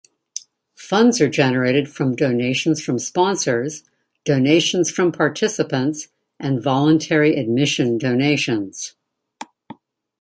Funds 0.79 1.21
are 1.21 1.29
generated 1.29 1.87
from 1.87 2.15
donations 2.15 2.81
from 2.83 2.97
sponsors, 2.97 3.83
donations 4.25 4.89
from 4.89 5.11
participants 5.11 6.07
and 6.39 6.59
voluntary 6.59 7.35
admission 7.37 7.99
donations. 7.99 8.95